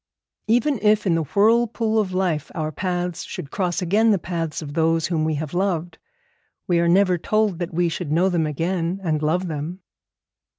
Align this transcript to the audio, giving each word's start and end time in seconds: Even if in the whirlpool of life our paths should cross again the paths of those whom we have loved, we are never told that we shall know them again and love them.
Even 0.47 0.79
if 0.81 1.05
in 1.05 1.13
the 1.13 1.21
whirlpool 1.21 1.99
of 1.99 2.11
life 2.11 2.49
our 2.55 2.71
paths 2.71 3.23
should 3.23 3.51
cross 3.51 3.83
again 3.83 4.09
the 4.09 4.17
paths 4.17 4.59
of 4.59 4.73
those 4.73 5.05
whom 5.05 5.23
we 5.23 5.35
have 5.35 5.53
loved, 5.53 5.99
we 6.65 6.79
are 6.79 6.87
never 6.89 7.19
told 7.19 7.59
that 7.59 7.71
we 7.71 7.87
shall 7.87 8.07
know 8.07 8.27
them 8.27 8.47
again 8.47 8.99
and 9.03 9.21
love 9.21 9.47
them. 9.47 9.81